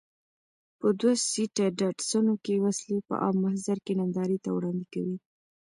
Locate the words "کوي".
4.93-5.17